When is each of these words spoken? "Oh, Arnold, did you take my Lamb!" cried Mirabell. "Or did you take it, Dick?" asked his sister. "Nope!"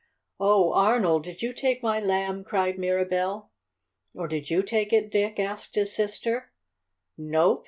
"Oh, 0.39 0.73
Arnold, 0.73 1.25
did 1.25 1.43
you 1.43 1.53
take 1.53 1.83
my 1.83 1.99
Lamb!" 1.99 2.43
cried 2.43 2.79
Mirabell. 2.79 3.51
"Or 4.15 4.27
did 4.27 4.49
you 4.49 4.63
take 4.63 4.91
it, 4.91 5.11
Dick?" 5.11 5.39
asked 5.39 5.75
his 5.75 5.93
sister. 5.95 6.51
"Nope!" 7.19 7.59